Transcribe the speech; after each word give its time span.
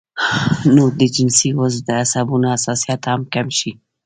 نو 0.75 0.83
د 0.99 1.01
جنسي 1.15 1.49
عضو 1.57 1.79
د 1.87 1.89
عصبونو 2.03 2.47
حساسيت 2.53 3.01
هم 3.09 3.21
کم 3.33 3.47
شي 3.57 3.71